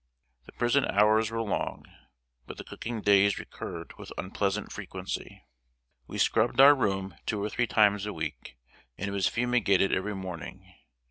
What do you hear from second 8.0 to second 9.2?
a week, and it